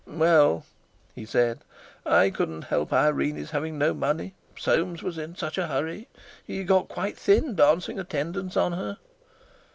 "Well," 0.07 0.65
he 1.13 1.25
said, 1.27 1.59
"I 2.07 2.31
couldn't 2.31 2.63
help 2.73 2.91
Irene's 2.91 3.51
having 3.51 3.77
no 3.77 3.93
money. 3.93 4.33
Soames 4.57 5.03
was 5.03 5.19
in 5.19 5.35
such 5.35 5.59
a 5.59 5.67
hurry; 5.67 6.07
he 6.43 6.63
got 6.63 6.87
quite 6.87 7.15
thin 7.19 7.53
dancing 7.53 7.99
attendance 7.99 8.57
on 8.57 8.71
her." 8.71 8.97